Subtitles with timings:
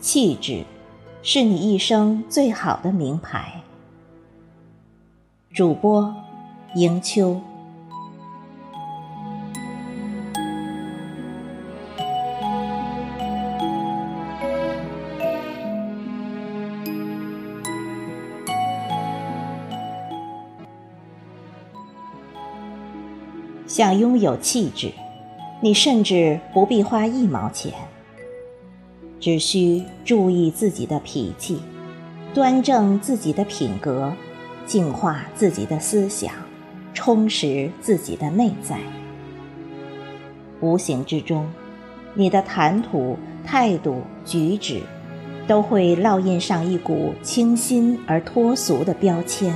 [0.00, 0.64] 气质，
[1.22, 3.60] 是你一生最好的名牌。
[5.52, 6.14] 主播，
[6.74, 7.40] 迎秋。
[23.68, 24.90] 想拥有气质，
[25.60, 27.70] 你甚至不必花一毛钱。
[29.20, 31.60] 只需注意自己的脾气，
[32.32, 34.10] 端正自己的品格，
[34.64, 36.32] 净化自己的思想，
[36.94, 38.78] 充实自己的内在。
[40.60, 41.46] 无形之中，
[42.14, 44.80] 你的谈吐、态度、举止，
[45.46, 49.52] 都会烙印上一股清新而脱俗的标签。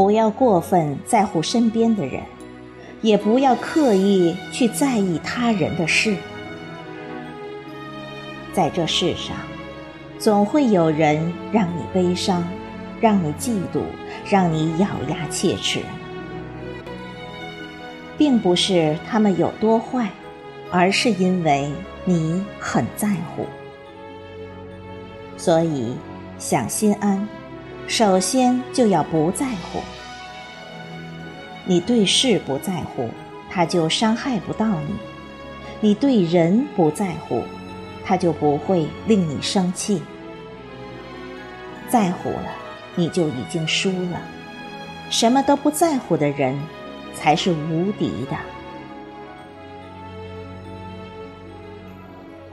[0.00, 2.22] 不要过分在乎身边的人。
[3.02, 6.16] 也不要刻意去在意他人的事，
[8.54, 9.36] 在这世上，
[10.18, 12.42] 总会有人让你悲伤，
[12.98, 13.82] 让你嫉妒，
[14.26, 15.80] 让你咬牙切齿。
[18.16, 20.08] 并不是他们有多坏，
[20.70, 21.70] 而是因为
[22.06, 23.44] 你很在乎。
[25.36, 25.94] 所以，
[26.38, 27.28] 想心安，
[27.86, 29.80] 首先就要不在乎。
[31.66, 33.08] 你对事不在乎，
[33.50, 34.94] 他就伤害不到你；
[35.80, 37.42] 你对人不在乎，
[38.04, 40.02] 他就不会令你生气。
[41.88, 42.50] 在乎了，
[42.94, 44.20] 你就已经输了。
[45.10, 46.56] 什么都不在乎的人，
[47.14, 48.36] 才是无敌的。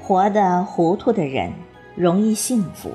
[0.02, 1.52] 活得糊涂的人
[1.96, 2.92] 容易幸福，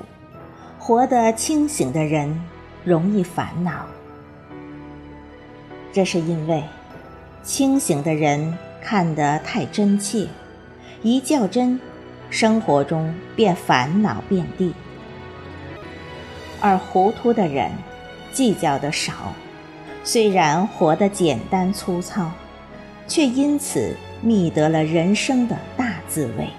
[0.85, 2.43] 活得清醒的人
[2.83, 3.85] 容易烦恼。
[5.93, 6.61] 这是因为，
[7.41, 10.27] 清醒的人看得太真切，
[11.01, 11.79] 一较真，
[12.29, 14.73] 生活中便烦恼遍地；
[16.59, 17.71] 而糊涂的人，
[18.33, 19.13] 计较的少，
[20.03, 22.29] 虽然活得简单粗糙，
[23.07, 26.49] 却因此觅得了人生的大滋味。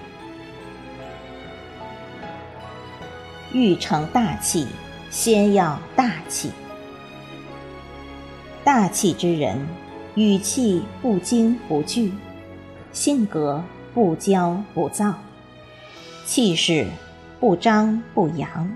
[3.54, 4.66] 欲成大器，
[5.10, 6.50] 先要大气。
[8.64, 9.64] 大气之人，
[10.16, 12.12] 语气不惊不惧，
[12.92, 13.62] 性格
[13.94, 15.14] 不骄不躁，
[16.26, 16.88] 气势
[17.38, 18.68] 不张不扬，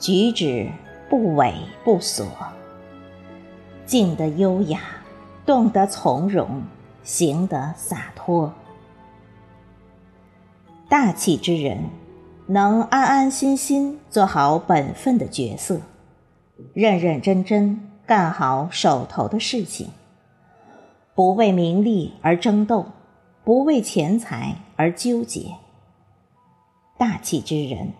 [0.00, 0.68] 举止
[1.08, 1.54] 不猥
[1.84, 2.26] 不琐，
[3.86, 4.80] 静得优雅，
[5.46, 6.60] 动得从容，
[7.04, 8.52] 行得洒脱。
[10.88, 11.78] 大气之人，
[12.46, 15.80] 能安安心心做好本分的角色，
[16.72, 17.90] 认认真真。
[18.06, 19.88] 干好手头的事情，
[21.14, 22.84] 不为名利而争斗，
[23.42, 25.54] 不为钱财而纠结。
[26.98, 27.94] 大气之人，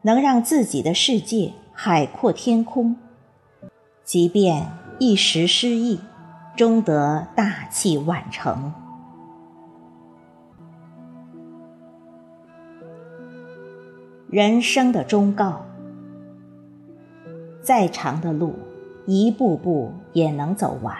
[0.00, 2.96] 能让自己的世界海阔天空，
[4.04, 6.00] 即便一时失意，
[6.56, 8.72] 终得大器晚成。
[14.32, 15.66] 人生的忠告：
[17.60, 18.54] 再长的路。
[19.04, 20.94] 一步步也能走完，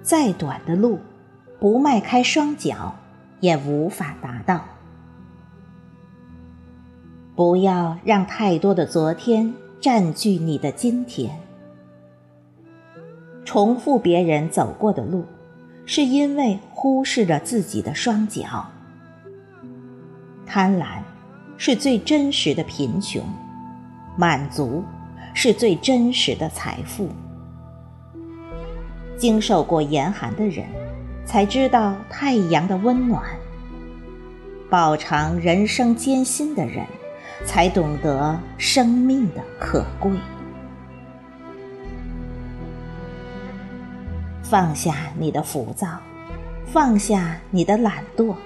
[0.00, 1.00] 再短的路，
[1.60, 2.94] 不迈开双脚
[3.40, 4.64] 也无法达到。
[7.34, 11.38] 不要让太多的昨天占据你的今天。
[13.44, 15.26] 重复别人走过的路，
[15.84, 18.66] 是因为忽视了自己的双脚。
[20.46, 21.02] 贪婪
[21.56, 23.22] 是最真实的贫穷，
[24.16, 24.84] 满足。
[25.36, 27.08] 是最真实的财富。
[29.18, 30.64] 经受过严寒的人，
[31.26, 33.20] 才知道太阳的温暖；
[34.70, 36.86] 饱尝人生艰辛的人，
[37.44, 40.12] 才懂得生命的可贵。
[44.44, 45.98] 放下你的浮躁，
[46.66, 48.36] 放下你的懒惰，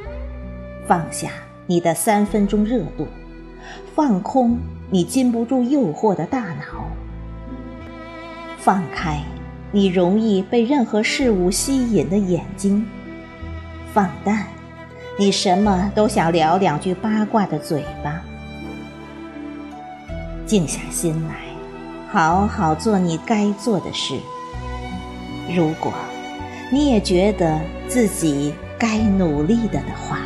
[0.86, 1.32] 放下
[1.68, 3.06] 你的三分钟热度，
[3.94, 4.58] 放空。
[4.90, 6.88] 你禁不住诱惑的大脑，
[8.56, 9.20] 放开
[9.70, 12.86] 你容易被任何事物吸引的眼睛，
[13.92, 14.46] 放淡
[15.18, 18.22] 你什么都想聊两句八卦的嘴巴，
[20.46, 21.34] 静下心来，
[22.10, 24.14] 好好做你该做的事。
[25.54, 25.92] 如果
[26.72, 30.18] 你也觉得自己该努力的的话。